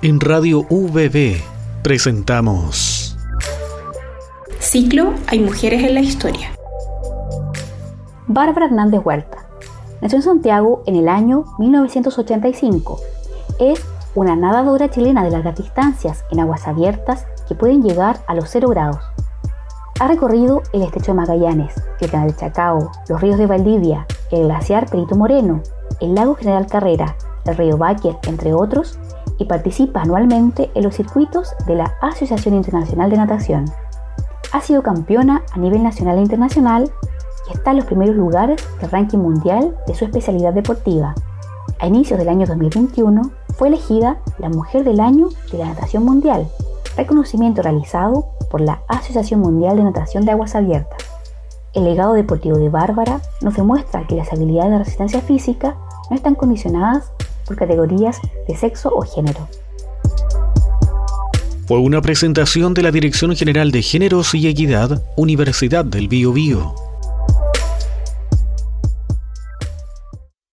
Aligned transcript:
En 0.00 0.20
Radio 0.20 0.62
VB 0.70 1.42
presentamos 1.82 3.18
Ciclo 4.60 5.12
Hay 5.26 5.40
mujeres 5.40 5.82
en 5.82 5.94
la 5.94 6.00
historia. 6.00 6.52
Bárbara 8.28 8.66
Hernández 8.66 9.00
Huerta. 9.04 9.48
Nació 10.00 10.18
en 10.18 10.22
Santiago 10.22 10.84
en 10.86 10.94
el 10.94 11.08
año 11.08 11.46
1985. 11.58 13.00
Es 13.58 13.84
una 14.14 14.36
nadadora 14.36 14.88
chilena 14.88 15.24
de 15.24 15.32
largas 15.32 15.56
distancias 15.56 16.24
en 16.30 16.38
aguas 16.38 16.68
abiertas 16.68 17.26
que 17.48 17.56
pueden 17.56 17.82
llegar 17.82 18.20
a 18.28 18.36
los 18.36 18.48
0 18.50 18.68
grados. 18.68 19.02
Ha 19.98 20.06
recorrido 20.06 20.62
el 20.72 20.82
estrecho 20.82 21.10
de 21.10 21.16
Magallanes, 21.16 21.74
el 21.98 22.08
canal 22.08 22.28
de 22.28 22.36
Chacao, 22.36 22.92
los 23.08 23.20
ríos 23.20 23.36
de 23.36 23.46
Valdivia, 23.46 24.06
el 24.30 24.44
glaciar 24.44 24.88
Perito 24.88 25.16
Moreno, 25.16 25.60
el 25.98 26.14
lago 26.14 26.36
General 26.36 26.68
Carrera, 26.68 27.16
el 27.46 27.56
río 27.56 27.76
Báquer, 27.76 28.16
entre 28.28 28.54
otros, 28.54 28.96
y 29.38 29.44
participa 29.44 30.02
anualmente 30.02 30.70
en 30.74 30.82
los 30.84 30.96
circuitos 30.96 31.54
de 31.66 31.76
la 31.76 31.94
Asociación 32.00 32.54
Internacional 32.54 33.10
de 33.10 33.16
Natación. 33.16 33.64
Ha 34.52 34.60
sido 34.60 34.82
campeona 34.82 35.42
a 35.52 35.58
nivel 35.58 35.82
nacional 35.82 36.18
e 36.18 36.22
internacional 36.22 36.90
y 37.48 37.52
está 37.52 37.70
en 37.70 37.78
los 37.78 37.86
primeros 37.86 38.16
lugares 38.16 38.62
del 38.80 38.90
ranking 38.90 39.18
mundial 39.18 39.76
de 39.86 39.94
su 39.94 40.04
especialidad 40.04 40.52
deportiva. 40.52 41.14
A 41.78 41.86
inicios 41.86 42.18
del 42.18 42.28
año 42.28 42.46
2021 42.46 43.30
fue 43.56 43.68
elegida 43.68 44.18
la 44.38 44.48
Mujer 44.48 44.84
del 44.84 45.00
Año 45.00 45.28
de 45.52 45.58
la 45.58 45.66
Natación 45.66 46.04
Mundial, 46.04 46.48
reconocimiento 46.96 47.62
realizado 47.62 48.26
por 48.50 48.60
la 48.60 48.82
Asociación 48.88 49.40
Mundial 49.40 49.76
de 49.76 49.84
Natación 49.84 50.24
de 50.24 50.32
Aguas 50.32 50.54
Abiertas. 50.54 50.98
El 51.74 51.84
legado 51.84 52.14
deportivo 52.14 52.56
de 52.56 52.70
Bárbara 52.70 53.20
nos 53.42 53.54
demuestra 53.54 54.06
que 54.06 54.16
las 54.16 54.32
habilidades 54.32 54.72
de 54.72 54.78
resistencia 54.78 55.20
física 55.20 55.76
no 56.10 56.16
están 56.16 56.34
condicionadas 56.34 57.12
por 57.48 57.56
categorías 57.56 58.18
de 58.46 58.56
sexo 58.56 58.90
o 58.94 59.02
género. 59.02 59.48
Fue 61.66 61.78
una 61.78 62.00
presentación 62.00 62.72
de 62.72 62.82
la 62.82 62.90
Dirección 62.90 63.34
General 63.34 63.70
de 63.72 63.82
Géneros 63.82 64.34
y 64.34 64.46
Equidad, 64.46 65.02
Universidad 65.16 65.84
del 65.84 66.08
Bio, 66.08 66.32
Bio. 66.32 66.87